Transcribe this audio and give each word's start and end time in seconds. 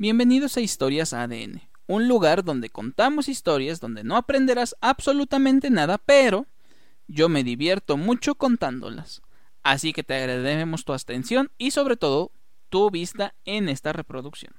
Bienvenidos 0.00 0.56
a 0.56 0.62
Historias 0.62 1.12
ADN, 1.12 1.60
un 1.86 2.08
lugar 2.08 2.42
donde 2.42 2.70
contamos 2.70 3.28
historias 3.28 3.80
donde 3.80 4.02
no 4.02 4.16
aprenderás 4.16 4.74
absolutamente 4.80 5.68
nada, 5.68 5.98
pero 5.98 6.46
yo 7.06 7.28
me 7.28 7.44
divierto 7.44 7.98
mucho 7.98 8.34
contándolas. 8.34 9.20
Así 9.62 9.92
que 9.92 10.02
te 10.02 10.14
agradecemos 10.14 10.86
tu 10.86 10.94
atención 10.94 11.50
y 11.58 11.72
sobre 11.72 11.98
todo 11.98 12.32
tu 12.70 12.90
vista 12.90 13.34
en 13.44 13.68
esta 13.68 13.92
reproducción. 13.92 14.54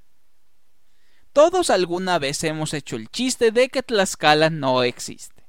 Todos 1.34 1.72
alguna 1.72 2.20
vez 2.20 2.44
hemos 2.44 2.76
hecho 2.76 2.96
el 2.96 3.10
chiste 3.10 3.50
de 3.52 3.70
que 3.70 3.82
Tlaxcala 3.82 4.52
no 4.52 4.84
existe. 4.84 5.48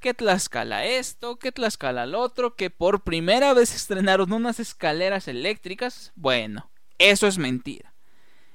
Que 0.00 0.12
Tlaxcala 0.12 0.84
esto, 0.84 1.38
que 1.38 1.50
Tlaxcala 1.50 2.04
lo 2.04 2.20
otro, 2.20 2.56
que 2.56 2.68
por 2.68 3.04
primera 3.04 3.54
vez 3.54 3.74
estrenaron 3.74 4.34
unas 4.34 4.60
escaleras 4.60 5.28
eléctricas. 5.28 6.12
Bueno, 6.14 6.70
eso 6.98 7.26
es 7.26 7.38
mentira 7.38 7.87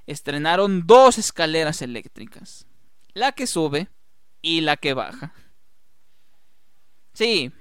estrenaron 0.08 0.86
dos 0.86 1.18
escaleras 1.18 1.82
eléctricas, 1.82 2.68
la 3.14 3.32
que 3.32 3.48
sube 3.48 3.88
y 4.42 4.62
la 4.62 4.78
que 4.78 4.94
baja. 4.94 5.34
Sí, 7.14 7.52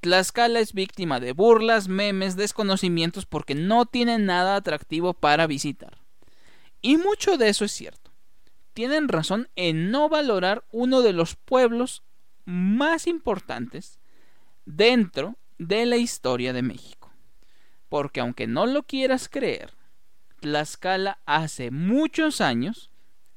Tlaxcala 0.00 0.58
es 0.58 0.72
víctima 0.72 1.20
de 1.20 1.32
burlas, 1.32 1.86
memes, 1.86 2.34
desconocimientos 2.34 3.24
porque 3.24 3.54
no 3.54 3.86
tiene 3.86 4.18
nada 4.18 4.56
atractivo 4.56 5.14
para 5.14 5.46
visitar. 5.46 5.98
Y 6.80 6.96
mucho 6.96 7.36
de 7.36 7.48
eso 7.48 7.64
es 7.64 7.72
cierto. 7.72 8.10
Tienen 8.74 9.08
razón 9.08 9.48
en 9.54 9.90
no 9.92 10.08
valorar 10.08 10.64
uno 10.72 11.02
de 11.02 11.12
los 11.12 11.36
pueblos 11.36 12.02
más 12.44 13.06
importantes 13.06 14.00
dentro 14.64 15.36
de 15.58 15.86
la 15.86 15.98
historia 15.98 16.52
de 16.52 16.62
México. 16.62 17.12
Porque 17.88 18.20
aunque 18.20 18.48
no 18.48 18.66
lo 18.66 18.82
quieras 18.82 19.28
creer, 19.28 19.72
Tlaxcala 20.42 21.20
hace 21.24 21.70
muchos 21.70 22.40
años 22.40 22.90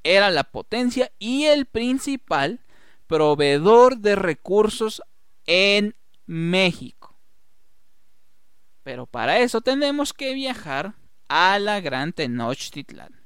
era 0.04 0.32
la 0.32 0.44
potencia 0.44 1.12
y 1.20 1.46
el 1.46 1.68
principal 1.68 2.60
proveedor 3.08 4.00
de 4.00 4.16
recursos 4.16 5.04
en 5.46 5.96
México. 6.26 7.16
Pero 8.84 9.06
para 9.06 9.40
eso 9.40 9.62
tenemos 9.62 10.14
que 10.14 10.34
viajar 10.34 10.96
a 11.28 11.60
la 11.60 11.80
gran 11.80 12.12
Tenochtitlán. 12.12 13.22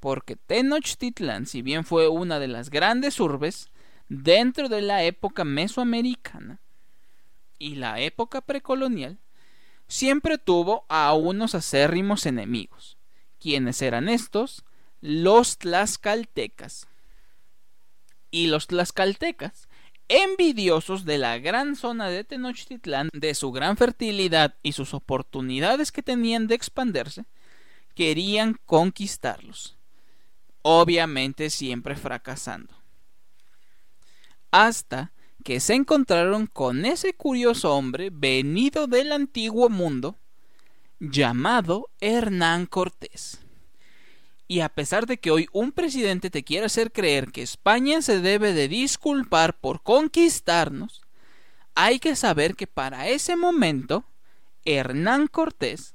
Porque 0.00 0.34
Tenochtitlán, 0.34 1.46
si 1.46 1.62
bien 1.62 1.84
fue 1.84 2.08
una 2.08 2.40
de 2.40 2.48
las 2.48 2.68
grandes 2.68 3.20
urbes 3.20 3.70
dentro 4.08 4.68
de 4.68 4.82
la 4.82 5.04
época 5.04 5.44
mesoamericana 5.44 6.60
y 7.58 7.76
la 7.76 8.00
época 8.00 8.40
precolonial, 8.40 9.18
siempre 9.92 10.38
tuvo 10.38 10.86
a 10.88 11.12
unos 11.12 11.54
acérrimos 11.54 12.24
enemigos. 12.24 12.96
¿Quiénes 13.38 13.82
eran 13.82 14.08
estos? 14.08 14.64
Los 15.02 15.58
tlaxcaltecas. 15.58 16.86
Y 18.30 18.46
los 18.46 18.68
tlaxcaltecas, 18.68 19.68
envidiosos 20.08 21.04
de 21.04 21.18
la 21.18 21.36
gran 21.38 21.76
zona 21.76 22.08
de 22.08 22.24
Tenochtitlán, 22.24 23.10
de 23.12 23.34
su 23.34 23.52
gran 23.52 23.76
fertilidad 23.76 24.54
y 24.62 24.72
sus 24.72 24.94
oportunidades 24.94 25.92
que 25.92 26.02
tenían 26.02 26.46
de 26.46 26.54
expandirse, 26.54 27.26
querían 27.94 28.58
conquistarlos. 28.64 29.76
Obviamente 30.62 31.50
siempre 31.50 31.96
fracasando. 31.96 32.74
Hasta 34.50 35.11
que 35.42 35.60
se 35.60 35.74
encontraron 35.74 36.46
con 36.46 36.84
ese 36.84 37.14
curioso 37.14 37.74
hombre 37.74 38.10
venido 38.12 38.86
del 38.86 39.12
antiguo 39.12 39.68
mundo 39.68 40.16
llamado 41.00 41.90
Hernán 42.00 42.66
Cortés. 42.66 43.40
Y 44.48 44.60
a 44.60 44.68
pesar 44.68 45.06
de 45.06 45.18
que 45.18 45.30
hoy 45.30 45.48
un 45.52 45.72
presidente 45.72 46.30
te 46.30 46.44
quiere 46.44 46.66
hacer 46.66 46.92
creer 46.92 47.32
que 47.32 47.42
España 47.42 48.02
se 48.02 48.20
debe 48.20 48.52
de 48.52 48.68
disculpar 48.68 49.58
por 49.58 49.82
conquistarnos, 49.82 51.02
hay 51.74 51.98
que 51.98 52.16
saber 52.16 52.54
que 52.54 52.66
para 52.66 53.08
ese 53.08 53.34
momento 53.36 54.04
Hernán 54.64 55.26
Cortés 55.26 55.94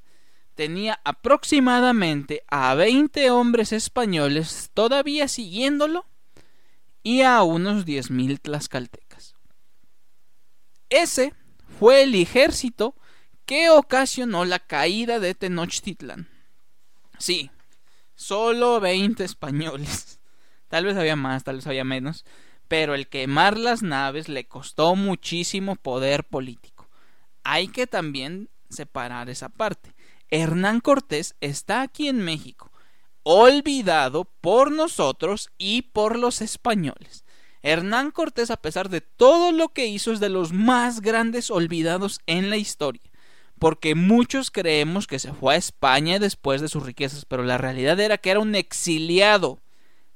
tenía 0.56 1.00
aproximadamente 1.04 2.44
a 2.48 2.74
20 2.74 3.30
hombres 3.30 3.72
españoles 3.72 4.72
todavía 4.74 5.28
siguiéndolo 5.28 6.06
y 7.04 7.22
a 7.22 7.44
unos 7.44 7.86
10.000 7.86 8.42
tlaxcaltecas. 8.42 9.07
Ese 10.90 11.34
fue 11.80 12.04
el 12.04 12.16
ejército 12.16 12.96
que 13.46 13.70
ocasionó 13.70 14.46
la 14.46 14.60
caída 14.60 15.20
de 15.20 15.34
Tenochtitlan. 15.34 16.28
Sí, 17.18 17.50
solo 18.16 18.80
20 18.80 19.24
españoles. 19.24 20.20
Tal 20.68 20.86
vez 20.86 20.98
había 20.98 21.16
más, 21.16 21.46
tal 21.46 21.56
vez 21.56 21.68
había 21.68 21.86
menos, 21.86 22.26
pero 22.68 22.94
el 22.94 23.08
quemar 23.08 23.58
las 23.58 23.84
naves 23.84 24.28
le 24.28 24.46
costó 24.46 24.98
muchísimo 24.98 25.78
poder 25.78 26.26
político. 26.26 26.90
Hay 27.46 27.70
que 27.70 27.88
también 27.88 28.50
separar 28.70 29.30
esa 29.30 29.48
parte. 29.48 29.94
Hernán 30.30 30.82
Cortés 30.82 31.36
está 31.40 31.82
aquí 31.82 32.10
en 32.10 32.20
México, 32.20 32.70
olvidado 33.24 34.26
por 34.26 34.74
nosotros 34.74 35.52
y 35.58 35.84
por 35.84 36.20
los 36.20 36.42
españoles. 36.42 37.24
Hernán 37.68 38.12
Cortés, 38.12 38.50
a 38.50 38.56
pesar 38.56 38.88
de 38.88 39.02
todo 39.02 39.52
lo 39.52 39.68
que 39.68 39.88
hizo, 39.88 40.14
es 40.14 40.22
de 40.22 40.30
los 40.30 40.54
más 40.54 41.02
grandes 41.02 41.52
olvidados 41.52 42.22
en 42.26 42.50
la 42.50 42.56
historia. 42.56 43.02
Porque 43.60 43.94
muchos 43.94 44.52
creemos 44.52 45.06
que 45.06 45.20
se 45.20 45.34
fue 45.34 45.56
a 45.56 45.58
España 45.58 46.18
después 46.18 46.62
de 46.62 46.70
sus 46.70 46.86
riquezas, 46.86 47.26
pero 47.26 47.44
la 47.44 47.58
realidad 47.58 48.00
era 48.00 48.18
que 48.18 48.30
era 48.30 48.40
un 48.40 48.56
exiliado 48.56 49.60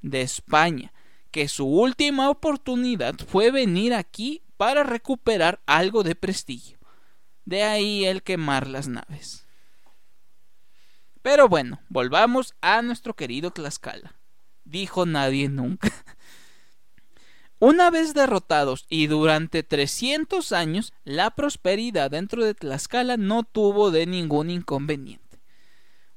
de 0.02 0.22
España, 0.22 0.94
que 1.30 1.50
su 1.50 1.66
última 1.66 2.30
oportunidad 2.30 3.16
fue 3.28 3.52
venir 3.52 3.96
aquí 3.96 4.42
para 4.56 4.84
recuperar 4.84 5.60
algo 5.66 6.04
de 6.04 6.16
prestigio. 6.16 6.78
De 7.44 7.64
ahí 7.64 8.06
el 8.06 8.24
quemar 8.24 8.66
las 8.68 8.88
naves. 8.88 9.46
Pero 11.22 11.50
bueno, 11.50 11.82
volvamos 11.90 12.56
a 12.62 12.82
nuestro 12.82 13.14
querido 13.14 13.52
Tlaxcala. 13.52 14.16
Dijo 14.64 15.06
nadie 15.06 15.50
nunca. 15.50 15.92
Una 17.64 17.92
vez 17.92 18.16
derrotados 18.16 18.88
y 18.90 19.06
durante 19.06 19.62
300 19.62 20.52
años, 20.52 20.94
la 21.04 21.30
prosperidad 21.30 22.10
dentro 22.10 22.44
de 22.44 22.56
Tlaxcala 22.56 23.18
no 23.18 23.44
tuvo 23.44 23.92
de 23.92 24.08
ningún 24.08 24.50
inconveniente. 24.50 25.40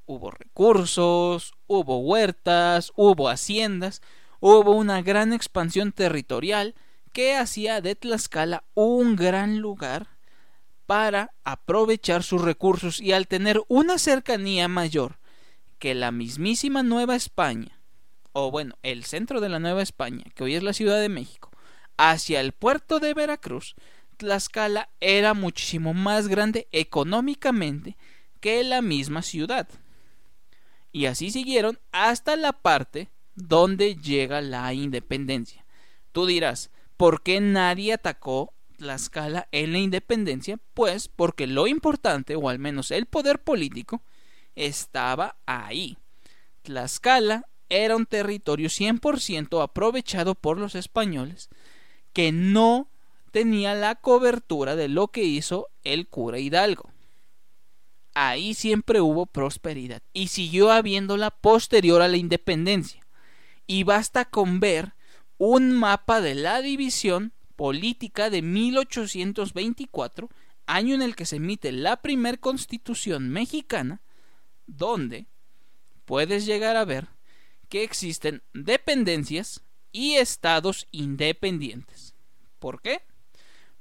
Hubo 0.07 0.31
recursos, 0.31 1.53
hubo 1.67 1.99
huertas, 1.99 2.93
hubo 2.97 3.29
haciendas, 3.29 4.01
hubo 4.41 4.71
una 4.71 5.03
gran 5.03 5.35
expansión 5.35 5.93
territorial 5.93 6.75
que 7.13 7.37
hacía 7.37 7.83
de 7.83 7.95
Tlaxcala 7.95 8.65
un 8.73 9.15
gran 9.15 9.59
lugar 9.59 10.17
para 10.87 11.35
aprovechar 11.45 12.23
sus 12.23 12.41
recursos 12.41 13.03
y 13.03 13.13
al 13.13 13.29
tener 13.29 13.61
una 13.69 13.99
cercanía 13.99 14.67
mayor 14.69 15.19
que 15.79 15.95
la 15.95 16.11
mismísima 16.11 16.83
Nueva 16.83 17.17
España 17.17 17.84
o 18.35 18.51
bueno, 18.51 18.77
el 18.83 19.05
centro 19.05 19.41
de 19.41 19.49
la 19.49 19.61
Nueva 19.61 19.81
España, 19.81 20.25
que 20.35 20.43
hoy 20.43 20.57
es 20.57 20.63
la 20.63 20.73
Ciudad 20.73 21.01
de 21.01 21.09
México, 21.09 21.51
hacia 21.97 22.41
el 22.41 22.53
puerto 22.53 22.99
de 22.99 23.15
Veracruz, 23.15 23.77
Tlaxcala 24.17 24.91
era 25.01 25.35
muchísimo 25.35 25.95
más 25.95 26.27
grande 26.27 26.67
económicamente 26.73 27.97
que 28.41 28.65
la 28.65 28.83
misma 28.83 29.23
ciudad. 29.23 29.69
Y 30.93 31.07
así 31.07 31.31
siguieron 31.31 31.79
hasta 31.93 32.37
la 32.37 32.53
parte 32.53 33.09
donde 33.37 33.95
llega 33.95 34.41
la 34.41 34.75
independencia. 34.75 35.65
Tú 36.11 36.27
dirás, 36.27 36.71
¿por 36.97 37.23
qué 37.23 37.41
nadie 37.41 37.93
atacó 37.93 38.53
Tlaxcala 38.79 39.47
en 39.53 39.73
la 39.73 39.79
independencia? 39.79 40.59
Pues 40.75 41.07
porque 41.07 41.47
lo 41.47 41.69
importante, 41.69 42.35
o 42.35 42.49
al 42.49 42.59
menos 42.59 42.91
el 42.91 43.07
poder 43.07 43.39
político, 43.39 44.03
estaba 44.57 45.37
ahí. 45.47 45.99
Tlaxcala 46.63 47.47
era 47.83 47.97
un 47.97 48.07
territorio 48.07 48.69
100% 48.69 49.63
aprovechado 49.63 50.35
por 50.35 50.59
los 50.59 50.77
españoles 50.77 51.49
que 52.13 52.31
no 52.31 52.89
tenía 53.33 53.75
la 53.75 53.97
cobertura 53.97 54.77
de 54.77 54.87
lo 54.87 55.09
que 55.09 55.25
hizo 55.25 55.69
el 55.83 56.07
cura 56.07 56.39
Hidalgo. 56.39 56.91
Ahí 58.15 58.55
siempre 58.55 59.01
hubo 59.01 59.27
prosperidad 59.27 60.03
y 60.13 60.29
siguió 60.29 60.71
habiéndola 60.71 61.31
posterior 61.33 62.01
a 62.01 62.07
la 62.07 62.17
independencia. 62.17 63.05
Y 63.67 63.83
basta 63.83 64.25
con 64.25 64.61
ver 64.61 64.95
un 65.37 65.73
mapa 65.73 66.21
de 66.21 66.37
la 66.37 66.61
división 66.61 67.33
política 67.57 68.31
de 68.31 68.43
1824, 68.43 70.29
año 70.67 70.95
en 70.95 71.03
el 71.03 71.17
que 71.17 71.27
se 71.27 71.37
emite 71.37 71.73
la 71.73 71.97
primer 72.03 72.39
constitución 72.39 73.31
mexicana, 73.31 74.01
donde 74.69 75.27
puedes 76.05 76.47
llegar 76.47 76.77
a 76.77 76.85
ver 76.85 77.14
que 77.75 77.83
existen 77.83 78.41
dependencias 78.53 79.61
y 79.91 80.15
estados 80.15 80.87
independientes. 80.93 82.15
¿Por 82.61 82.81
qué? 82.81 83.03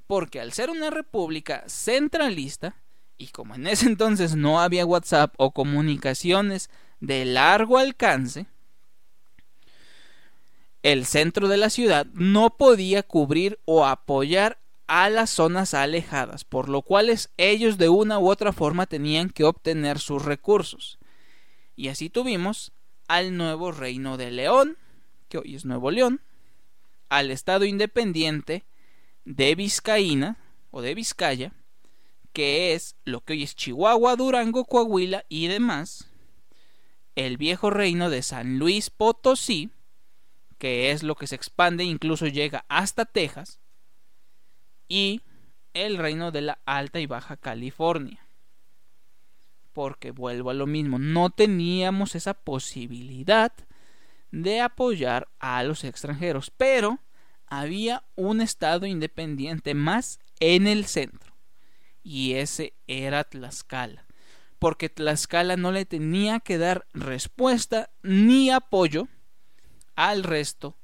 Porque 0.07 0.41
al 0.41 0.51
ser 0.51 0.71
una 0.71 0.89
república 0.89 1.63
centralista, 1.67 2.75
y 3.19 3.27
como 3.27 3.53
en 3.53 3.67
ese 3.67 3.85
entonces 3.89 4.35
no 4.35 4.59
había 4.59 4.87
WhatsApp 4.87 5.35
o 5.37 5.51
comunicaciones 5.51 6.71
de 7.01 7.23
largo 7.25 7.77
alcance, 7.77 8.47
el 10.81 11.05
centro 11.05 11.47
de 11.47 11.57
la 11.57 11.69
ciudad 11.69 12.07
no 12.13 12.57
podía 12.57 13.03
cubrir 13.03 13.59
o 13.65 13.85
apoyar 13.85 14.57
a 14.87 15.11
las 15.11 15.29
zonas 15.29 15.75
alejadas, 15.75 16.45
por 16.45 16.67
lo 16.67 16.81
cual 16.81 17.15
ellos 17.37 17.77
de 17.77 17.89
una 17.89 18.17
u 18.17 18.31
otra 18.31 18.53
forma 18.53 18.87
tenían 18.87 19.29
que 19.29 19.43
obtener 19.43 19.99
sus 19.99 20.25
recursos. 20.25 20.97
Y 21.75 21.89
así 21.89 22.09
tuvimos 22.09 22.71
al 23.13 23.37
nuevo 23.37 23.71
reino 23.71 24.17
de 24.17 24.31
León, 24.31 24.75
que 25.29 25.37
hoy 25.37 25.53
es 25.53 25.65
Nuevo 25.65 25.91
León, 25.91 26.19
al 27.09 27.29
estado 27.29 27.63
independiente 27.63 28.63
de 29.23 29.53
Vizcaína 29.53 30.37
o 30.71 30.81
de 30.81 30.95
Vizcaya, 30.95 31.53
que 32.33 32.73
es 32.73 32.95
lo 33.05 33.21
que 33.21 33.33
hoy 33.33 33.43
es 33.43 33.55
Chihuahua, 33.55 34.15
Durango, 34.15 34.65
Coahuila 34.65 35.25
y 35.29 35.45
demás, 35.45 36.09
el 37.13 37.37
viejo 37.37 37.69
reino 37.69 38.09
de 38.09 38.23
San 38.23 38.57
Luis 38.57 38.89
Potosí, 38.89 39.69
que 40.57 40.89
es 40.89 41.03
lo 41.03 41.13
que 41.13 41.27
se 41.27 41.35
expande 41.35 41.83
e 41.83 41.87
incluso 41.87 42.25
llega 42.25 42.65
hasta 42.67 43.05
Texas, 43.05 43.59
y 44.87 45.21
el 45.75 45.97
reino 45.97 46.31
de 46.31 46.41
la 46.41 46.59
Alta 46.65 46.99
y 46.99 47.05
Baja 47.05 47.37
California. 47.37 48.22
Porque 49.73 50.11
vuelvo 50.11 50.51
a 50.51 50.53
lo 50.53 50.67
mismo, 50.67 50.99
no 50.99 51.29
teníamos 51.29 52.15
esa 52.15 52.33
posibilidad 52.33 53.51
de 54.31 54.61
apoyar 54.61 55.27
a 55.39 55.63
los 55.63 55.83
extranjeros, 55.83 56.51
pero 56.55 56.99
había 57.47 58.03
un 58.15 58.41
estado 58.41 58.85
independiente 58.85 59.73
más 59.73 60.19
en 60.39 60.65
el 60.65 60.85
centro, 60.85 61.35
y 62.01 62.33
ese 62.33 62.73
era 62.87 63.23
Tlaxcala, 63.23 64.05
porque 64.57 64.89
Tlaxcala 64.89 65.55
no 65.55 65.71
le 65.71 65.85
tenía 65.85 66.39
que 66.39 66.57
dar 66.57 66.87
respuesta 66.93 67.91
ni 68.01 68.49
apoyo 68.49 69.07
al 69.95 70.23
resto 70.23 70.77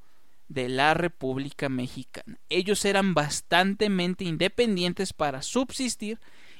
de 0.48 0.70
la 0.70 0.94
República 0.94 1.70
Mexicana. 1.70 2.40
Ellos 2.50 2.86
eran 2.86 3.14
bastantemente 3.14 4.26
independientes 4.26 5.14
para 5.14 5.42
subsistir 5.42 6.20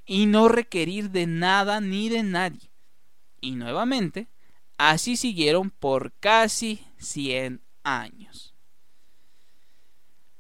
y 0.10 0.26
no 0.26 0.48
requerir 0.48 1.12
de 1.12 1.28
nada 1.28 1.82
ni 1.82 2.10
de 2.10 2.24
nadie. 2.24 2.72
Y 3.42 3.52
nuevamente, 3.52 4.28
así 4.80 5.16
siguieron 5.16 5.70
por 5.70 6.14
casi 6.14 6.84
100 6.98 7.62
años. 7.84 8.56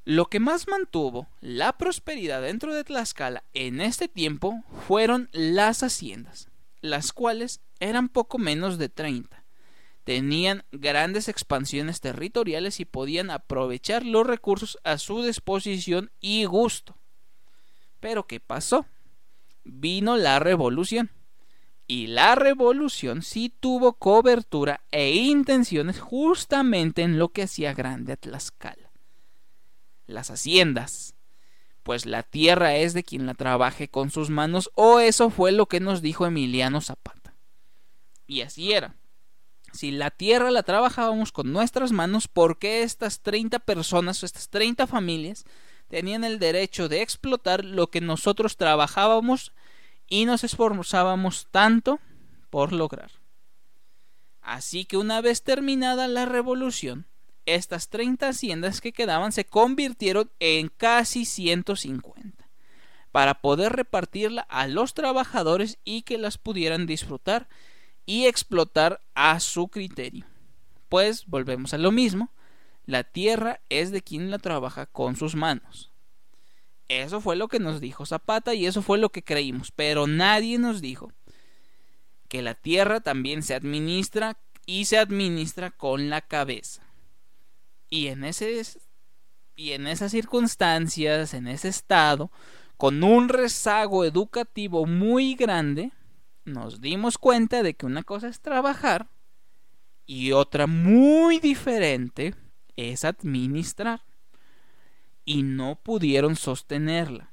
Lo 0.06 0.26
que 0.26 0.40
más 0.40 0.68
mantuvo 0.68 1.28
la 1.40 1.78
prosperidad 1.78 2.42
dentro 2.42 2.74
de 2.74 2.84
Tlaxcala 2.84 3.44
en 3.54 3.80
este 3.80 4.08
tiempo 4.08 4.64
fueron 4.88 5.30
las 5.34 5.84
haciendas, 5.84 6.50
las 6.82 7.14
cuales 7.14 7.62
eran 7.80 8.10
poco 8.10 8.40
menos 8.40 8.80
de 8.80 8.90
30 8.90 9.44
tenían 10.04 10.64
grandes 10.72 11.30
expansiones 11.30 12.02
territoriales 12.02 12.80
y 12.80 12.86
podían 12.86 13.30
aprovechar 13.30 14.04
los 14.04 14.26
recursos 14.26 14.80
a 14.84 14.98
su 14.98 15.22
disposición 15.22 16.10
y 16.20 16.46
gusto. 16.46 16.98
Pero 18.00 18.26
¿qué 18.26 18.40
pasó? 18.40 18.88
Vino 19.64 20.18
la 20.18 20.40
revolución. 20.40 21.12
Y 21.88 22.08
la 22.08 22.36
revolución 22.36 23.24
sí 23.24 23.52
tuvo 23.60 23.94
cobertura 23.94 24.82
e 24.92 25.12
intenciones 25.16 26.00
justamente 26.00 27.02
en 27.02 27.18
lo 27.18 27.30
que 27.30 27.44
hacía 27.44 27.74
grande 27.74 28.14
a 28.14 28.16
Tlaxcala. 28.16 28.92
Las 30.06 30.30
haciendas. 30.30 31.16
Pues 31.82 32.06
la 32.06 32.22
tierra 32.22 32.76
es 32.76 32.94
de 32.94 33.04
quien 33.04 33.26
la 33.26 33.34
trabaje 33.34 33.88
con 33.88 34.12
sus 34.12 34.30
manos, 34.30 34.70
o 34.76 35.00
eso 35.00 35.32
fue 35.32 35.52
lo 35.52 35.66
que 35.66 35.80
nos 35.80 36.04
dijo 36.04 36.28
Emiliano 36.28 36.82
Zapata. 36.82 37.34
Y 38.28 38.42
así 38.42 38.72
era. 38.74 38.96
Si 39.74 39.92
la 39.92 40.12
tierra 40.12 40.52
la 40.52 40.62
trabajábamos 40.64 41.32
con 41.32 41.52
nuestras 41.52 41.92
manos, 41.92 42.28
¿por 42.28 42.60
qué 42.60 42.84
estas 42.84 43.22
30 43.22 43.60
personas 43.60 44.22
o 44.22 44.26
estas 44.28 44.50
30 44.50 44.88
familias 44.88 45.46
tenían 45.90 46.24
el 46.24 46.40
derecho 46.40 46.88
de 46.88 47.02
explotar 47.02 47.66
lo 47.66 47.88
que 47.88 48.00
nosotros 48.00 48.56
trabajábamos 48.56 49.52
y 50.08 50.26
nos 50.26 50.44
esforzábamos 50.44 51.48
tanto 51.52 52.00
por 52.50 52.72
lograr? 52.72 53.12
Así 54.42 54.86
que 54.86 54.98
una 54.98 55.22
vez 55.22 55.44
terminada 55.44 56.08
la 56.08 56.26
revolución, 56.26 57.06
estas 57.46 57.90
30 57.90 58.30
haciendas 58.30 58.82
que 58.82 58.94
quedaban 58.94 59.32
se 59.32 59.46
convirtieron 59.46 60.32
en 60.40 60.70
casi 60.70 61.26
150 61.26 62.48
para 63.12 63.42
poder 63.42 63.74
repartirla 63.74 64.42
a 64.50 64.68
los 64.68 64.94
trabajadores 64.94 65.80
y 65.84 66.04
que 66.04 66.18
las 66.18 66.38
pudieran 66.38 66.86
disfrutar 66.86 67.48
y 68.06 68.26
explotar 68.26 69.02
a 69.14 69.40
su 69.40 69.68
criterio. 69.68 70.26
Pues 70.90 71.26
volvemos 71.26 71.74
a 71.74 71.78
lo 71.78 71.92
mismo, 71.92 72.32
la 72.90 73.04
tierra 73.04 73.62
es 73.70 73.92
de 73.92 74.02
quien 74.02 74.32
la 74.32 74.40
trabaja 74.40 74.88
con 74.88 75.16
sus 75.16 75.36
manos. 75.36 75.92
Eso 76.88 77.22
fue 77.22 77.36
lo 77.36 77.48
que 77.48 77.60
nos 77.60 77.82
dijo 77.82 78.08
Zapata 78.08 78.56
y 78.56 78.66
eso 78.66 78.82
fue 78.82 78.98
lo 78.98 79.10
que 79.10 79.22
creímos, 79.22 79.72
pero 79.72 80.08
nadie 80.08 80.58
nos 80.58 80.82
dijo 80.82 81.14
que 82.30 82.42
la 82.42 82.56
tierra 82.56 83.00
también 83.00 83.44
se 83.44 83.54
administra 83.54 84.40
y 84.66 84.86
se 84.86 84.98
administra 84.98 85.70
con 85.70 86.10
la 86.10 86.22
cabeza. 86.22 86.82
Y 87.92 88.08
en 88.08 88.24
ese 88.24 88.64
y 89.56 89.74
en 89.74 89.86
esas 89.86 90.12
circunstancias, 90.12 91.36
en 91.36 91.48
ese 91.48 91.68
estado, 91.68 92.32
con 92.76 93.04
un 93.04 93.30
rezago 93.30 94.04
educativo 94.04 94.88
muy 94.88 95.36
grande, 95.36 95.92
nos 96.44 96.82
dimos 96.82 97.20
cuenta 97.20 97.62
de 97.62 97.76
que 97.76 97.86
una 97.86 98.02
cosa 98.02 98.30
es 98.30 98.40
trabajar 98.40 99.10
y 100.08 100.32
otra 100.32 100.66
muy 100.66 101.38
diferente 101.38 102.34
es 102.80 103.06
administrar. 103.06 104.02
Y 105.26 105.44
no 105.44 105.76
pudieron 105.76 106.36
sostenerla. 106.36 107.30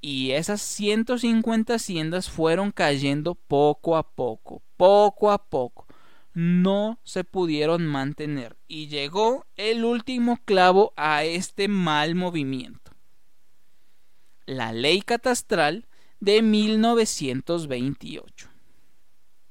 Y 0.00 0.32
esas 0.32 0.60
150 0.60 1.74
haciendas 1.74 2.30
fueron 2.30 2.70
cayendo 2.70 3.34
poco 3.34 3.96
a 3.96 4.02
poco, 4.02 4.62
poco 4.76 5.30
a 5.30 5.38
poco. 5.38 5.86
No 6.34 6.98
se 7.02 7.24
pudieron 7.24 7.86
mantener. 7.86 8.56
Y 8.68 8.88
llegó 8.88 9.46
el 9.56 9.84
último 9.84 10.38
clavo 10.44 10.92
a 10.96 11.24
este 11.24 11.68
mal 11.68 12.14
movimiento. 12.14 12.92
La 14.44 14.72
ley 14.72 15.00
catastral 15.00 15.86
de 16.20 16.42
1928. 16.42 18.50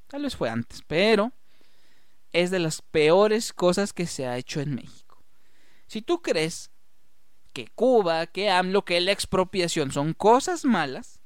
Tal 0.08 0.24
vez 0.24 0.36
fue 0.36 0.50
antes, 0.50 0.82
pero 0.88 1.32
es 2.32 2.52
de 2.52 2.60
las 2.60 2.82
peores 2.82 3.54
cosas 3.54 3.94
que 3.94 4.08
se 4.08 4.28
ha 4.28 4.38
hecho 4.38 4.62
en 4.62 4.76
México. 4.76 5.05
Si 5.88 6.02
tú 6.02 6.22
crees 6.22 6.72
que 7.54 7.68
Cuba, 7.68 8.28
que 8.28 8.50
AMLO, 8.50 8.84
que 8.84 9.00
la 9.00 9.12
expropiación 9.12 9.92
son 9.92 10.14
cosas 10.14 10.66
malas, 10.66 11.20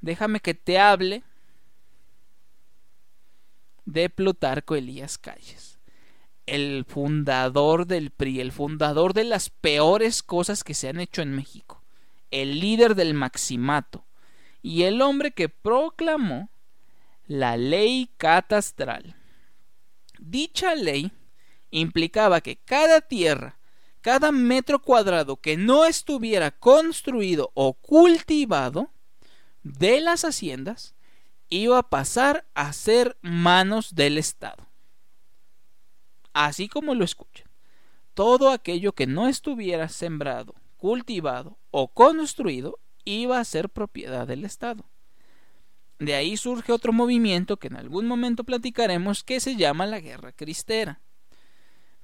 déjame 0.00 0.40
que 0.40 0.54
te 0.54 0.78
hable 0.78 1.22
de 3.84 4.10
Plutarco 4.10 4.74
Elías 4.74 5.18
Calles, 5.18 5.78
el 6.46 6.84
fundador 6.86 7.86
del 7.86 8.10
PRI, 8.10 8.40
el 8.40 8.52
fundador 8.52 9.14
de 9.14 9.24
las 9.24 9.50
peores 9.50 10.22
cosas 10.22 10.64
que 10.64 10.74
se 10.74 10.88
han 10.88 11.00
hecho 11.00 11.22
en 11.22 11.34
México, 11.34 11.82
el 12.30 12.60
líder 12.60 12.94
del 12.94 13.14
maximato, 13.14 14.04
y 14.62 14.82
el 14.82 15.00
hombre 15.02 15.30
que 15.30 15.48
proclamó 15.48 16.50
la 17.26 17.56
ley 17.56 18.10
catastral. 18.16 19.14
Dicha 20.18 20.74
ley 20.74 21.12
implicaba 21.70 22.40
que 22.40 22.56
cada 22.56 23.00
tierra, 23.00 23.59
cada 24.00 24.32
metro 24.32 24.80
cuadrado 24.80 25.36
que 25.36 25.56
no 25.56 25.84
estuviera 25.84 26.50
construido 26.50 27.50
o 27.54 27.74
cultivado 27.74 28.90
de 29.62 30.00
las 30.00 30.24
haciendas 30.24 30.94
iba 31.48 31.78
a 31.78 31.88
pasar 31.88 32.46
a 32.54 32.72
ser 32.72 33.16
manos 33.20 33.94
del 33.94 34.18
Estado. 34.18 34.66
Así 36.32 36.68
como 36.68 36.94
lo 36.94 37.04
escuchan, 37.04 37.48
todo 38.14 38.50
aquello 38.50 38.92
que 38.92 39.06
no 39.06 39.28
estuviera 39.28 39.88
sembrado, 39.88 40.54
cultivado 40.76 41.58
o 41.70 41.88
construido 41.88 42.78
iba 43.04 43.38
a 43.38 43.44
ser 43.44 43.68
propiedad 43.68 44.26
del 44.26 44.44
Estado. 44.44 44.84
De 45.98 46.14
ahí 46.14 46.36
surge 46.36 46.72
otro 46.72 46.92
movimiento 46.92 47.58
que 47.58 47.66
en 47.66 47.76
algún 47.76 48.06
momento 48.06 48.44
platicaremos 48.44 49.22
que 49.22 49.40
se 49.40 49.56
llama 49.56 49.86
la 49.86 50.00
Guerra 50.00 50.32
Cristera. 50.32 51.00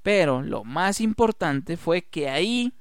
Pero 0.06 0.40
lo 0.40 0.62
más 0.62 1.00
importante 1.00 1.76
fue 1.76 2.02
que 2.02 2.28
ahí 2.28 2.72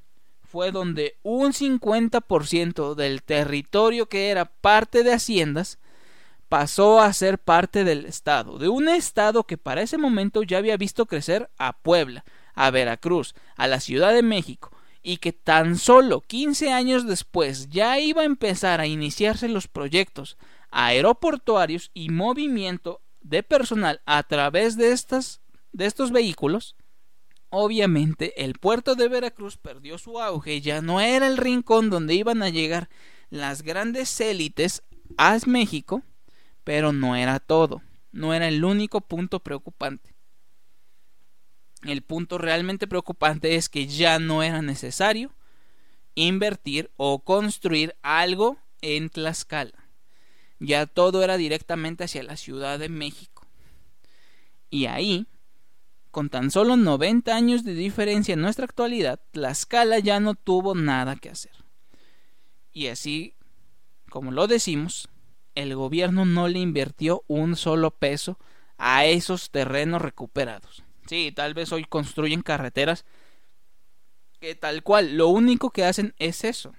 fue 0.44 0.72
donde 0.72 1.18
un 1.24 1.54
50% 1.54 2.94
del 2.94 3.24
territorio 3.24 4.08
que 4.08 4.30
era 4.30 4.46
parte 4.46 5.02
de 5.02 5.14
haciendas 5.14 5.80
pasó 6.50 7.02
a 7.02 7.12
ser 7.14 7.40
parte 7.40 7.84
del 7.84 8.06
Estado, 8.06 8.60
de 8.60 8.70
un 8.70 8.88
Estado 8.88 9.44
que 9.44 9.58
para 9.58 9.82
ese 9.82 9.98
momento 9.98 10.44
ya 10.44 10.60
había 10.60 10.78
visto 10.78 11.08
crecer 11.08 11.50
a 11.58 11.74
Puebla, 11.74 12.24
a 12.54 12.70
Veracruz, 12.70 13.34
a 13.56 13.66
la 13.66 13.80
Ciudad 13.80 14.14
de 14.14 14.22
México, 14.22 14.70
y 15.02 15.18
que 15.18 15.34
tan 15.34 15.80
solo 15.80 16.22
15 16.22 16.72
años 16.72 17.08
después 17.08 17.70
ya 17.72 17.98
iba 17.98 18.22
a 18.22 18.26
empezar 18.26 18.82
a 18.82 18.86
iniciarse 18.86 19.50
los 19.50 19.68
proyectos 19.68 20.38
aeroportuarios 20.70 21.90
y 21.96 22.10
movimiento 22.10 23.02
de 23.22 23.42
personal 23.42 24.00
a 24.06 24.22
través 24.22 24.78
de, 24.78 24.92
estas, 24.92 25.42
de 25.72 25.88
estos 25.88 26.12
vehículos, 26.12 26.76
obviamente 27.50 28.44
el 28.44 28.54
puerto 28.54 28.96
de 28.96 29.08
Veracruz 29.08 29.58
perdió 29.58 29.98
su 29.98 30.20
auge, 30.20 30.62
ya 30.62 30.82
no 30.82 31.00
era 31.02 31.28
el 31.28 31.38
rincón 31.38 31.90
donde 31.90 32.16
iban 32.16 32.44
a 32.44 32.50
llegar 32.50 32.90
las 33.30 33.62
grandes 33.62 34.20
élites 34.20 34.84
a 35.18 35.38
México, 35.46 36.04
pero 36.64 36.94
no 36.94 37.16
era 37.16 37.40
todo, 37.40 37.82
no 38.12 38.34
era 38.34 38.48
el 38.48 38.64
único 38.64 39.02
punto 39.02 39.40
preocupante. 39.40 40.16
El 41.84 42.02
punto 42.02 42.38
realmente 42.38 42.88
preocupante 42.88 43.56
es 43.56 43.70
que 43.70 43.86
ya 43.86 44.18
no 44.20 44.42
era 44.42 44.62
necesario 44.62 45.36
invertir 46.16 46.92
o 46.98 47.24
construir 47.24 47.96
algo 48.02 48.58
en 48.82 49.10
Tlaxcala. 49.10 49.88
Ya 50.60 50.88
todo 50.88 51.24
era 51.24 51.38
directamente 51.38 52.06
hacia 52.06 52.24
la 52.24 52.38
Ciudad 52.38 52.80
de 52.80 52.90
México. 52.90 53.46
Y 54.70 54.88
ahí, 54.88 55.28
con 56.16 56.30
tan 56.30 56.50
solo 56.50 56.78
90 56.78 57.36
años 57.36 57.66
de 57.66 57.74
diferencia 57.74 58.36
en 58.36 58.42
nuestra 58.42 58.64
actualidad, 58.64 59.20
Tlaxcala 59.32 60.00
ya 60.00 60.22
no 60.22 60.34
tuvo 60.34 60.74
nada 60.74 61.18
que 61.18 61.30
hacer. 61.30 61.52
Y 62.72 62.88
así, 62.88 63.36
como 64.10 64.32
lo 64.32 64.48
decimos, 64.48 65.10
el 65.56 65.76
gobierno 65.76 66.24
no 66.24 66.48
le 66.48 66.60
invirtió 66.60 67.26
un 67.28 67.58
solo 67.58 67.92
peso 67.92 68.40
a 68.78 69.04
esos 69.04 69.52
terrenos 69.52 70.02
recuperados. 70.02 70.86
Sí, 71.06 71.34
tal 71.36 71.54
vez 71.54 71.74
hoy 71.74 71.84
construyen 71.84 72.44
carreteras 72.44 73.04
que 74.40 74.56
tal 74.56 74.84
cual, 74.84 75.18
lo 75.18 75.28
único 75.28 75.70
que 75.70 75.84
hacen 75.84 76.16
es 76.18 76.46
eso. 76.46 76.72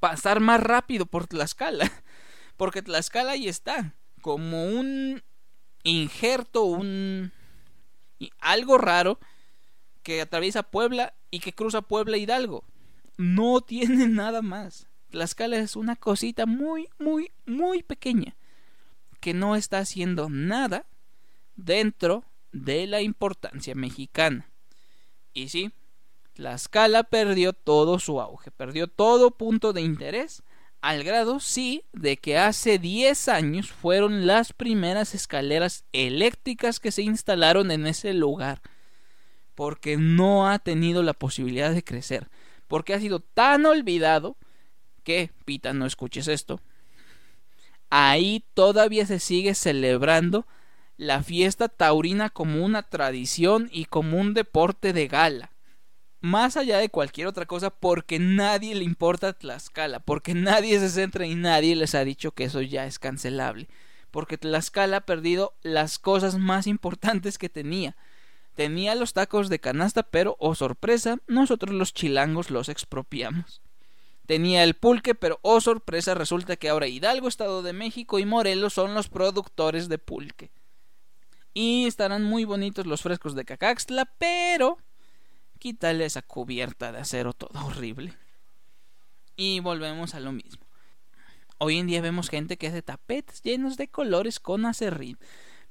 Pasar 0.00 0.40
más 0.40 0.60
rápido 0.60 1.06
por 1.06 1.28
Tlaxcala. 1.28 1.88
Porque 2.56 2.82
Tlaxcala 2.82 3.30
ahí 3.30 3.46
está. 3.46 3.94
Como 4.22 4.64
un 4.64 5.22
injerto, 5.84 6.64
un... 6.64 7.32
algo 8.40 8.78
raro 8.78 9.18
que 10.02 10.20
atraviesa 10.20 10.62
Puebla 10.62 11.14
y 11.30 11.40
que 11.40 11.52
cruza 11.52 11.82
Puebla 11.82 12.16
Hidalgo. 12.16 12.64
No 13.16 13.60
tiene 13.66 14.08
nada 14.08 14.42
más. 14.42 14.86
Tlaxcala 15.10 15.56
es 15.58 15.76
una 15.76 15.96
cosita 15.96 16.46
muy, 16.46 16.88
muy, 16.98 17.32
muy 17.46 17.82
pequeña. 17.82 18.36
Que 19.20 19.34
no 19.34 19.56
está 19.56 19.78
haciendo 19.78 20.28
nada 20.28 20.86
dentro 21.56 22.24
de 22.52 22.86
la 22.86 23.00
importancia 23.00 23.74
mexicana. 23.74 24.48
Y 25.32 25.48
sí, 25.48 25.72
Tlaxcala 26.34 27.02
perdió 27.04 27.52
todo 27.52 27.98
su 27.98 28.20
auge, 28.20 28.50
perdió 28.50 28.86
todo 28.86 29.32
punto 29.32 29.72
de 29.72 29.82
interés, 29.82 30.42
al 30.84 31.02
grado 31.02 31.40
sí 31.40 31.82
de 31.94 32.18
que 32.18 32.36
hace 32.36 32.78
10 32.78 33.28
años 33.28 33.72
fueron 33.72 34.26
las 34.26 34.52
primeras 34.52 35.14
escaleras 35.14 35.86
eléctricas 35.94 36.78
que 36.78 36.92
se 36.92 37.00
instalaron 37.00 37.70
en 37.70 37.86
ese 37.86 38.12
lugar, 38.12 38.60
porque 39.54 39.96
no 39.96 40.46
ha 40.46 40.58
tenido 40.58 41.02
la 41.02 41.14
posibilidad 41.14 41.72
de 41.72 41.82
crecer, 41.82 42.28
porque 42.68 42.92
ha 42.92 43.00
sido 43.00 43.20
tan 43.20 43.64
olvidado 43.64 44.36
que, 45.04 45.30
Pita, 45.46 45.72
no 45.72 45.86
escuches 45.86 46.28
esto, 46.28 46.60
ahí 47.88 48.44
todavía 48.52 49.06
se 49.06 49.20
sigue 49.20 49.54
celebrando 49.54 50.46
la 50.98 51.22
fiesta 51.22 51.70
taurina 51.70 52.28
como 52.28 52.62
una 52.62 52.82
tradición 52.82 53.70
y 53.72 53.86
como 53.86 54.20
un 54.20 54.34
deporte 54.34 54.92
de 54.92 55.08
gala. 55.08 55.53
Más 56.24 56.56
allá 56.56 56.78
de 56.78 56.88
cualquier 56.88 57.26
otra 57.26 57.44
cosa, 57.44 57.68
porque 57.68 58.18
nadie 58.18 58.74
le 58.74 58.82
importa 58.82 59.34
Tlaxcala, 59.34 60.00
porque 60.00 60.32
nadie 60.32 60.80
se 60.80 60.88
centra 60.88 61.26
y 61.26 61.34
nadie 61.34 61.76
les 61.76 61.94
ha 61.94 62.02
dicho 62.02 62.30
que 62.30 62.44
eso 62.44 62.62
ya 62.62 62.86
es 62.86 62.98
cancelable, 62.98 63.68
porque 64.10 64.38
Tlaxcala 64.38 64.96
ha 64.96 65.00
perdido 65.02 65.52
las 65.62 65.98
cosas 65.98 66.38
más 66.38 66.66
importantes 66.66 67.36
que 67.36 67.50
tenía. 67.50 67.94
Tenía 68.54 68.94
los 68.94 69.12
tacos 69.12 69.50
de 69.50 69.58
canasta, 69.58 70.02
pero, 70.02 70.36
oh 70.38 70.54
sorpresa, 70.54 71.18
nosotros 71.26 71.74
los 71.74 71.92
chilangos 71.92 72.50
los 72.50 72.70
expropiamos. 72.70 73.60
Tenía 74.24 74.64
el 74.64 74.72
pulque, 74.72 75.14
pero, 75.14 75.40
oh 75.42 75.60
sorpresa, 75.60 76.14
resulta 76.14 76.56
que 76.56 76.70
ahora 76.70 76.86
Hidalgo, 76.86 77.28
Estado 77.28 77.62
de 77.62 77.74
México 77.74 78.18
y 78.18 78.24
Morelos 78.24 78.72
son 78.72 78.94
los 78.94 79.10
productores 79.10 79.90
de 79.90 79.98
pulque. 79.98 80.50
Y 81.52 81.84
estarán 81.84 82.24
muy 82.24 82.46
bonitos 82.46 82.86
los 82.86 83.02
frescos 83.02 83.34
de 83.34 83.44
Cacaxtla, 83.44 84.06
pero 84.16 84.78
quítale 85.64 86.04
esa 86.04 86.20
cubierta 86.20 86.92
de 86.92 86.98
acero 86.98 87.32
todo 87.32 87.64
horrible. 87.64 88.14
Y 89.34 89.60
volvemos 89.60 90.14
a 90.14 90.20
lo 90.20 90.30
mismo. 90.30 90.62
Hoy 91.56 91.78
en 91.78 91.86
día 91.86 92.02
vemos 92.02 92.28
gente 92.28 92.58
que 92.58 92.66
hace 92.66 92.82
tapetes 92.82 93.40
llenos 93.40 93.78
de 93.78 93.88
colores 93.88 94.40
con 94.40 94.66
acerrín, 94.66 95.16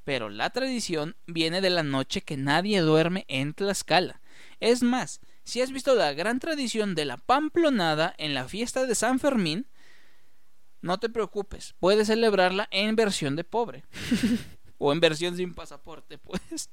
pero 0.03 0.29
la 0.29 0.49
tradición 0.49 1.15
viene 1.27 1.61
de 1.61 1.69
la 1.69 1.83
noche 1.83 2.21
que 2.21 2.37
nadie 2.37 2.81
duerme 2.81 3.25
en 3.27 3.53
Tlaxcala. 3.53 4.19
Es 4.59 4.81
más, 4.81 5.21
si 5.43 5.61
has 5.61 5.71
visto 5.71 5.93
la 5.93 6.11
gran 6.13 6.39
tradición 6.39 6.95
de 6.95 7.05
la 7.05 7.17
pamplonada 7.17 8.15
en 8.17 8.33
la 8.33 8.47
fiesta 8.47 8.87
de 8.87 8.95
San 8.95 9.19
Fermín, 9.19 9.67
no 10.81 10.99
te 10.99 11.07
preocupes, 11.07 11.75
puedes 11.79 12.07
celebrarla 12.07 12.67
en 12.71 12.95
versión 12.95 13.35
de 13.35 13.43
pobre. 13.43 13.83
o 14.79 14.91
en 14.91 14.99
versión 14.99 15.37
sin 15.37 15.53
pasaporte, 15.53 16.17
pues. 16.17 16.71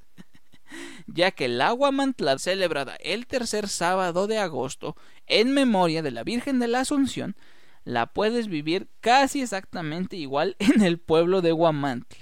Ya 1.07 1.31
que 1.31 1.47
el 1.47 1.61
agua 1.61 1.91
mantlar 1.91 2.39
celebrada 2.39 2.97
el 2.97 3.27
tercer 3.27 3.69
sábado 3.69 4.27
de 4.27 4.39
agosto 4.39 4.97
en 5.27 5.53
memoria 5.53 6.03
de 6.03 6.11
la 6.11 6.25
Virgen 6.25 6.59
de 6.59 6.69
la 6.69 6.81
Asunción, 6.81 7.37
la 7.85 8.07
puedes 8.07 8.49
vivir 8.49 8.89
casi 9.01 9.43
exactamente 9.43 10.17
igual 10.17 10.57
en 10.59 10.83
el 10.83 10.99
pueblo 10.99 11.41
de 11.43 11.53
Guamantla. 11.53 12.19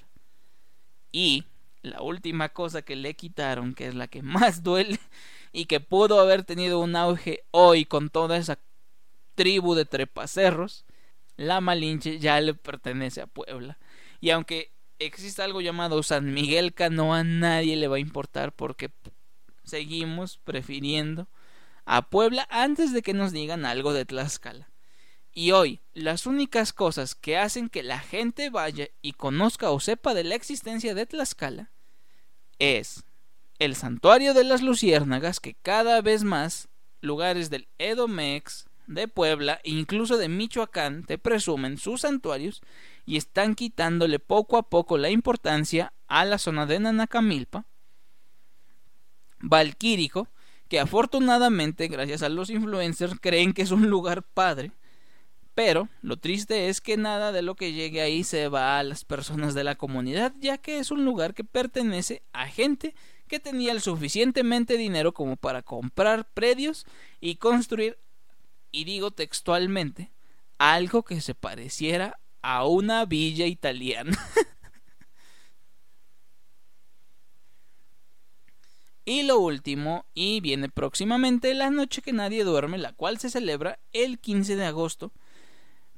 Y 1.13 1.45
la 1.83 2.03
última 2.03 2.51
cosa 2.51 2.83
que 2.83 2.97
le 2.97 3.15
quitaron, 3.15 3.75
que 3.75 3.87
es 3.89 3.95
la 3.95 4.09
que 4.09 4.23
más 4.23 4.63
duele 4.63 4.99
y 5.53 5.67
que 5.67 5.81
pudo 5.81 6.21
haber 6.21 6.45
tenido 6.45 6.81
un 6.81 6.97
auge 6.97 7.45
hoy 7.51 7.85
con 7.85 8.11
toda 8.11 8.37
esa 8.37 8.59
tribu 9.35 9.75
de 9.75 9.85
trepacerros, 9.85 10.85
la 11.37 11.61
Malinche 11.61 12.19
ya 12.19 12.41
le 12.41 12.55
pertenece 12.55 13.21
a 13.21 13.27
Puebla. 13.27 13.79
Y 14.21 14.31
aunque 14.31 14.73
existe 14.99 15.43
algo 15.43 15.61
llamado 15.61 16.03
San 16.03 16.33
Miguel 16.33 16.75
Canoa, 16.75 17.25
nadie 17.25 17.77
le 17.77 17.89
va 17.89 17.97
a 17.97 18.01
importar 18.01 18.53
porque 18.53 18.91
seguimos 19.65 20.39
prefiriendo 20.39 21.29
a 21.85 22.11
Puebla 22.11 22.47
antes 22.51 22.93
de 22.93 23.03
que 23.03 23.15
nos 23.15 23.33
digan 23.33 23.65
algo 23.65 23.93
de 23.93 24.05
Tlaxcala. 24.05 24.69
Y 25.33 25.53
hoy, 25.53 25.81
las 25.95 26.27
únicas 26.27 26.73
cosas 26.73 27.15
que 27.15 27.39
hacen 27.39 27.69
que 27.69 27.83
la 27.83 28.01
gente 28.01 28.51
vaya 28.51 28.89
y 29.03 29.13
conozca 29.13 29.71
o 29.71 29.79
sepa 29.79 30.15
de 30.15 30.25
la 30.25 30.35
existencia 30.35 30.95
de 30.95 31.07
Tlaxcala 31.07 31.71
es 32.59 33.05
el 33.59 33.75
santuario 33.75 34.35
de 34.35 34.45
las 34.45 34.63
luciérnagas 34.63 35.41
que 35.41 35.55
cada 35.55 36.01
vez 36.01 36.25
más 36.25 36.69
lugares 37.01 37.51
del 37.51 37.69
Edomex, 37.79 38.68
de 38.89 39.07
Puebla 39.07 39.61
e 39.63 39.71
incluso 39.71 40.17
de 40.17 40.29
Michoacán 40.29 41.05
te 41.05 41.19
presumen 41.19 41.79
sus 41.79 42.01
santuarios 42.01 42.63
y 43.07 43.17
están 43.17 43.55
quitándole 43.55 44.19
poco 44.19 44.57
a 44.57 44.69
poco 44.69 44.99
la 44.99 45.11
importancia 45.11 45.93
a 46.09 46.25
la 46.25 46.39
zona 46.39 46.67
de 46.67 46.81
Nanacamilpa, 46.81 47.67
Valquírico, 49.41 50.29
que 50.69 50.81
afortunadamente, 50.81 51.87
gracias 51.89 52.23
a 52.23 52.29
los 52.29 52.51
influencers, 52.51 53.15
creen 53.21 53.53
que 53.53 53.63
es 53.63 53.71
un 53.71 53.89
lugar 53.89 54.23
padre, 54.23 54.73
pero 55.55 55.89
lo 56.03 56.17
triste 56.17 56.69
es 56.69 56.81
que 56.81 56.97
nada 56.97 57.33
de 57.33 57.43
lo 57.43 57.55
que 57.57 57.73
llegue 57.73 58.01
ahí 58.01 58.25
se 58.25 58.49
va 58.49 58.79
a 58.79 58.83
las 58.83 59.05
personas 59.05 59.55
de 59.55 59.65
la 59.65 59.75
comunidad, 59.75 60.33
ya 60.39 60.59
que 60.59 60.79
es 60.79 60.91
un 60.91 61.05
lugar 61.05 61.35
que 61.35 61.45
pertenece 61.45 62.23
a 62.33 62.47
gente 62.47 62.95
que 63.27 63.41
tenía 63.41 63.73
el 63.73 63.81
suficientemente 63.81 64.77
dinero 64.77 65.13
como 65.13 65.37
para 65.37 65.63
comprar 65.63 66.27
predios 66.33 66.87
y 67.21 67.37
construir, 67.37 67.99
y 68.73 68.85
digo 68.85 69.11
textualmente, 69.11 70.11
algo 70.59 71.03
que 71.03 71.21
se 71.21 71.35
pareciera 71.35 72.19
a 72.43 72.67
una 72.67 73.05
villa 73.05 73.47
italiana. 73.47 74.19
y 79.05 79.23
lo 79.23 79.39
último, 79.39 80.05
y 80.15 80.41
viene 80.41 80.69
próximamente 80.69 81.55
la 81.55 81.71
noche 81.71 82.03
que 82.03 82.13
nadie 82.13 82.45
duerme, 82.45 82.79
la 82.79 82.93
cual 82.93 83.19
se 83.19 83.31
celebra 83.31 83.79
el 83.93 84.19
15 84.19 84.57
de 84.57 84.67
agosto, 84.67 85.13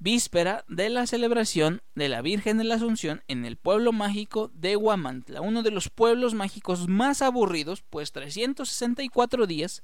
víspera 0.00 0.65
de 0.67 0.89
la 0.89 1.07
celebración 1.07 1.83
de 1.95 2.09
la 2.09 2.23
Virgen 2.23 2.57
de 2.57 2.65
la 2.65 2.77
Asunción 2.77 3.23
en 3.29 3.45
el 3.45 3.57
pueblo 3.57 3.93
mágico 3.93 4.50
de 4.55 4.77
Huamantla, 4.77 5.43
uno 5.43 5.62
de 5.62 5.71
los 5.71 5.91
pueblos 5.91 6.33
mágicos 6.33 6.89
más 6.89 7.21
aburridos, 7.21 7.85
pues 7.89 8.11
364 8.12 9.47
días 9.47 9.83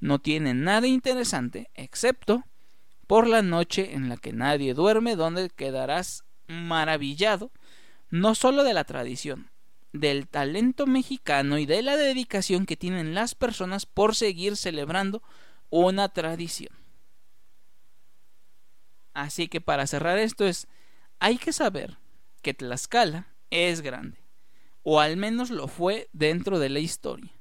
no 0.00 0.18
tienen 0.18 0.64
nada 0.64 0.86
interesante, 0.86 1.70
excepto 1.74 2.44
por 3.06 3.26
la 3.26 3.42
noche 3.42 3.94
en 3.94 4.08
la 4.08 4.16
que 4.16 4.32
nadie 4.32 4.74
duerme, 4.74 5.16
donde 5.16 5.50
quedarás 5.50 6.24
maravillado 6.48 7.50
no 8.10 8.34
solo 8.34 8.64
de 8.64 8.74
la 8.74 8.84
tradición, 8.84 9.50
del 9.92 10.28
talento 10.28 10.86
mexicano 10.86 11.58
y 11.58 11.66
de 11.66 11.82
la 11.82 11.96
dedicación 11.96 12.66
que 12.66 12.76
tienen 12.76 13.14
las 13.14 13.34
personas 13.34 13.86
por 13.86 14.14
seguir 14.14 14.56
celebrando 14.56 15.22
una 15.70 16.08
tradición. 16.08 16.74
Así 19.14 19.48
que 19.48 19.60
para 19.60 19.86
cerrar 19.86 20.18
esto 20.18 20.46
es, 20.46 20.68
hay 21.18 21.38
que 21.38 21.52
saber 21.52 21.96
que 22.42 22.54
Tlaxcala 22.54 23.28
es 23.50 23.80
grande, 23.80 24.18
o 24.82 25.00
al 25.00 25.16
menos 25.16 25.50
lo 25.50 25.68
fue 25.68 26.08
dentro 26.12 26.58
de 26.58 26.68
la 26.68 26.80
historia. 26.80 27.35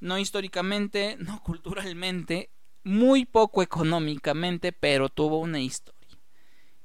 No 0.00 0.18
históricamente, 0.18 1.16
no 1.18 1.42
culturalmente, 1.42 2.50
muy 2.82 3.26
poco 3.26 3.62
económicamente, 3.62 4.72
pero 4.72 5.08
tuvo 5.08 5.38
una 5.38 5.60
historia. 5.60 6.00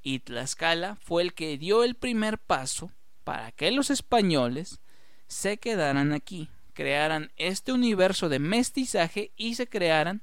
Y 0.02 0.20
Tlaxcala 0.20 0.98
fue 0.98 1.24
el 1.24 1.34
que 1.34 1.58
dio 1.58 1.84
el 1.84 1.96
primer 1.96 2.38
paso 2.38 2.92
para 3.24 3.52
que 3.52 3.72
los 3.72 3.90
españoles 3.90 4.82
se 5.28 5.58
quedaran 5.58 6.14
aquí, 6.14 6.50
crearan 6.74 7.32
este 7.38 7.72
universo 7.72 8.30
de 8.30 8.40
mestizaje 8.40 9.32
y 9.36 9.56
se 9.56 9.68
crearan 9.68 10.22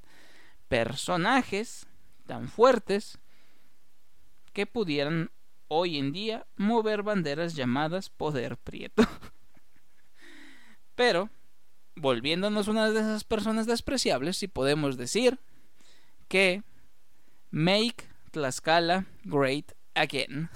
personajes 0.69 1.87
tan 2.25 2.47
fuertes 2.47 3.19
que 4.53 4.65
pudieran 4.65 5.31
hoy 5.67 5.97
en 5.97 6.13
día 6.13 6.45
mover 6.55 7.03
banderas 7.03 7.55
llamadas 7.55 8.09
poder 8.09 8.57
prieto. 8.57 9.03
Pero, 10.95 11.29
volviéndonos 11.95 12.67
una 12.67 12.91
de 12.91 12.99
esas 12.99 13.23
personas 13.23 13.67
despreciables, 13.67 14.37
si 14.37 14.47
podemos 14.47 14.97
decir 14.97 15.39
que 16.27 16.63
make 17.51 18.07
Tlaxcala 18.31 19.05
great 19.23 19.73
again. 19.93 20.49